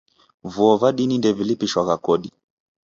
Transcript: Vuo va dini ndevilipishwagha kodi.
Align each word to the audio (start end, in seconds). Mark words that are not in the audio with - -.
Vuo 0.53 0.71
va 0.81 0.89
dini 0.97 1.15
ndevilipishwagha 1.19 1.95
kodi. 2.05 2.29